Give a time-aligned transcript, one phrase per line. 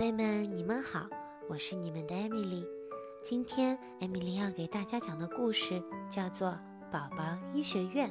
[0.00, 1.06] 贝们，你们好，
[1.46, 2.66] 我是你们的艾米丽。
[3.22, 6.48] 今天艾米丽要给大家讲的故事叫做
[6.90, 8.10] 《宝宝医学院》。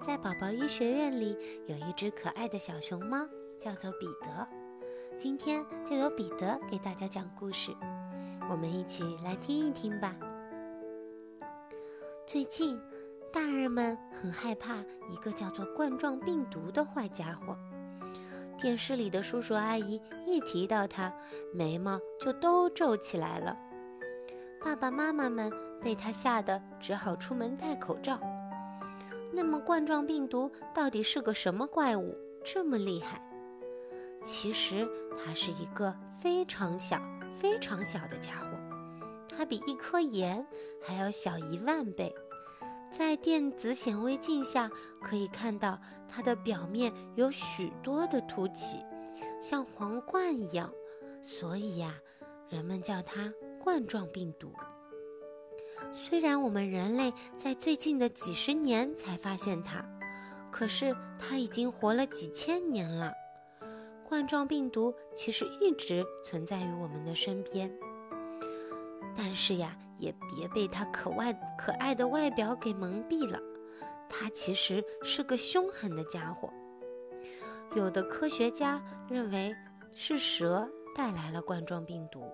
[0.00, 1.36] 在宝宝医学院里，
[1.66, 3.28] 有一只可爱的小熊猫，
[3.58, 4.46] 叫做彼得。
[5.18, 7.74] 今天就由彼得给大家讲故事，
[8.48, 10.14] 我们一起来听一听吧。
[12.24, 12.80] 最近，
[13.32, 14.76] 大人们很害怕
[15.08, 17.56] 一个叫做冠状病毒的坏家伙。
[18.60, 21.12] 电视里的叔叔阿姨一提到他，
[21.52, 23.56] 眉毛就都皱起来了。
[24.62, 28.20] 爸爸妈妈们被他吓得只好出门戴口罩。
[29.32, 32.14] 那么，冠状病毒到底是个什么怪物？
[32.44, 33.22] 这么厉害？
[34.22, 34.86] 其实，
[35.24, 37.00] 它是一个非常小、
[37.34, 38.58] 非常小的家伙，
[39.34, 40.46] 它比一颗盐
[40.82, 42.14] 还要小一万倍。
[42.92, 44.68] 在电子显微镜下
[45.00, 48.78] 可以看到，它的表面有许多的凸起，
[49.40, 50.70] 像皇冠一样，
[51.22, 51.94] 所以呀，
[52.48, 54.52] 人们叫它冠状病毒。
[55.92, 59.84] 虽然我们人类在最近的几十年才发现它，
[60.50, 63.12] 可是它已经活了几千年了。
[64.04, 67.72] 冠状病毒其实一直存在于我们的身边，
[69.16, 69.76] 但是呀。
[70.00, 73.38] 也别被它可外可爱的外表给蒙蔽了，
[74.08, 76.50] 它其实是个凶狠的家伙。
[77.74, 79.54] 有的科学家认为
[79.92, 82.24] 是蛇带来了冠状病毒，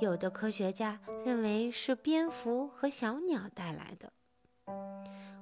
[0.00, 4.12] 有的科学家认为是蝙蝠和小鸟带来的。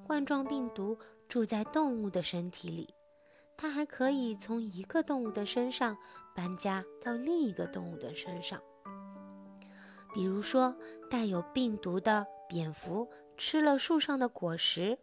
[0.06, 2.92] 冠状病毒住在动物的身体里，
[3.56, 5.97] 它还可以从一个动物的身上
[6.34, 8.60] 搬家到另一个动物的身上。
[10.14, 10.74] 比如说，
[11.10, 14.96] 带有病毒的蝙蝠吃了树上的果实，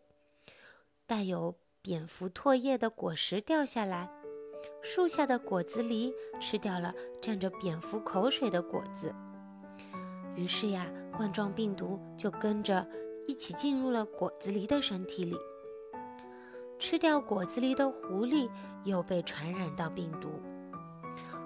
[1.05, 4.09] 带有蝙蝠唾液的果实掉下来，
[4.81, 9.13] 树下的果子狸吃掉了沾着蝙蝠口水的果子，
[10.35, 12.87] 于是呀，冠状病毒就跟着
[13.27, 15.35] 一起进入了果子狸的身体里。
[16.79, 18.49] 吃掉果子狸的狐狸
[18.85, 20.29] 又被传染到病毒。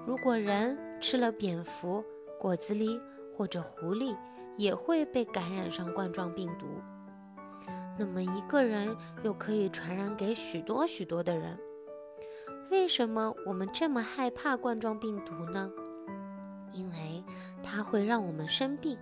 [0.05, 2.05] 如果人吃了蝙蝠、
[2.39, 3.01] 果子狸，
[3.35, 4.15] 或者狐狸
[4.57, 6.65] 也会被感染上冠状病毒，
[7.99, 11.57] 那么一个人又可以传染给许多许多的人。
[12.71, 15.69] 为什么我们这么害怕冠状病毒呢？
[16.73, 17.23] 因为
[17.61, 18.97] 它会让我们生病。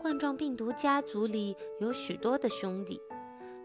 [0.00, 3.00] 冠状病毒家族里有许多的兄弟，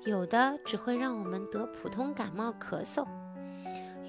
[0.04, 3.08] 有的只会让我们得普通感冒咳嗽，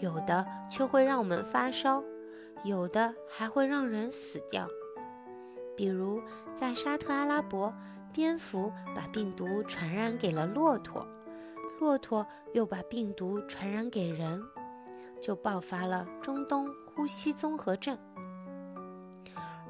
[0.00, 2.02] 有的却会让我们发烧，
[2.64, 4.66] 有的还会让人死掉。
[5.76, 6.22] 比如，
[6.54, 7.72] 在沙特阿拉伯，
[8.12, 11.06] 蝙蝠把病毒传染给了骆驼，
[11.80, 14.40] 骆驼又把病毒传染给人，
[15.20, 17.98] 就爆发了中东呼吸综合症。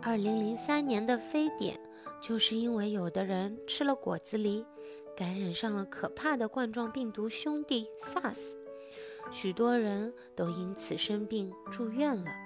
[0.02, 1.80] 二零零三年的非典，
[2.20, 4.64] 就是因为有的人吃了果子狸，
[5.16, 8.58] 感染上了可怕的冠状病毒兄弟 SARS，
[9.30, 12.43] 许多人都因此生病住院了。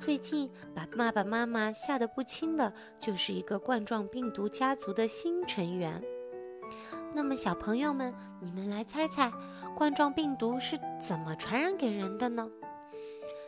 [0.00, 6.02] 最近把爸爸妈妈吓得不轻的，就是一个冠状病毒家族的新成员。
[7.12, 9.30] 那么，小朋友们，你们来猜猜，
[9.76, 12.50] 冠状病毒是怎么传染给人的呢？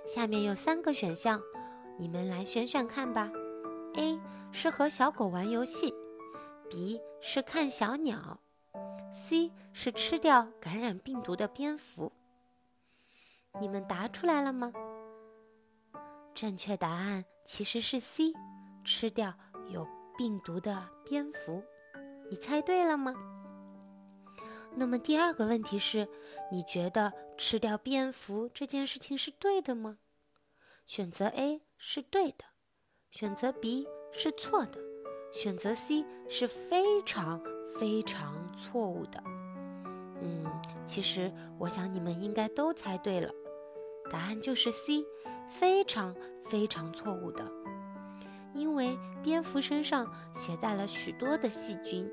[0.05, 1.41] 下面有三个选项，
[1.99, 3.31] 你们来选选看吧。
[3.95, 4.21] A
[4.51, 5.95] 是和小狗玩游戏
[6.69, 8.41] ，B 是看小鸟
[9.11, 12.13] ，C 是吃掉感染病毒的蝙蝠。
[13.59, 14.71] 你们答出来了吗？
[16.35, 18.33] 正确答案其实是 C，
[18.85, 19.33] 吃掉
[19.71, 21.63] 有病毒的蝙蝠。
[22.31, 23.15] 你猜对了吗？
[24.75, 26.09] 那么第二个问题是，
[26.51, 29.99] 你觉得吃掉蝙蝠这件事情是对的吗？
[30.87, 32.45] 选择 A 是对的，
[33.11, 34.81] 选择 B 是错的，
[35.33, 37.43] 选择 C 是非常
[37.79, 39.23] 非常错误的。
[40.23, 40.47] 嗯，
[40.87, 43.31] 其实我想你们应该都猜对了，
[44.11, 45.05] 答案就是 C。
[45.49, 47.45] 非常非常错误的，
[48.55, 52.11] 因为蝙蝠身上携带了许多的细菌，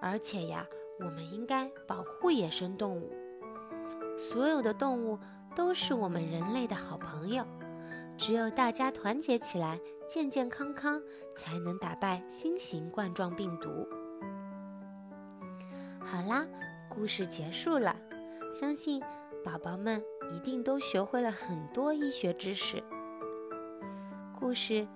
[0.00, 0.66] 而且呀，
[0.98, 3.12] 我们应该保护野生动物。
[4.18, 5.18] 所有的动物
[5.54, 7.44] 都是我们人类的好朋友，
[8.16, 11.00] 只有大家团结起来，健健康康，
[11.36, 13.86] 才能打败新型冠状病毒。
[16.00, 16.46] 好啦，
[16.88, 17.94] 故事结束了，
[18.52, 19.00] 相信
[19.44, 20.02] 宝宝们。
[20.30, 22.82] 一定都学会了很多医学知识。
[24.38, 24.86] 故事。